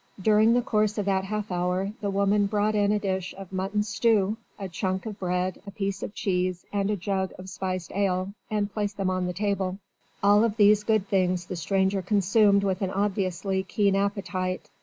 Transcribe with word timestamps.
During 0.19 0.53
the 0.55 0.63
course 0.63 0.97
of 0.97 1.05
that 1.05 1.25
half 1.25 1.51
hour 1.51 1.91
the 2.01 2.09
woman 2.09 2.47
brought 2.47 2.73
in 2.73 2.91
a 2.91 2.97
dish 2.97 3.35
of 3.37 3.53
mutton 3.53 3.83
stew, 3.83 4.35
a 4.57 4.67
chunk 4.67 5.05
of 5.05 5.19
bread, 5.19 5.61
a 5.67 5.69
piece 5.69 6.01
of 6.01 6.15
cheese 6.15 6.65
and 6.73 6.89
a 6.89 6.95
jug 6.95 7.33
of 7.37 7.51
spiced 7.51 7.91
ale, 7.93 8.33
and 8.49 8.73
placed 8.73 8.97
them 8.97 9.11
on 9.11 9.27
the 9.27 9.33
table: 9.33 9.77
all 10.23 10.43
of 10.43 10.57
these 10.57 10.83
good 10.83 11.07
things 11.07 11.45
the 11.45 11.55
stranger 11.55 12.01
consumed 12.01 12.63
with 12.63 12.81
an 12.81 12.89
obviously 12.89 13.61
keen 13.61 13.95
appetite. 13.95 14.71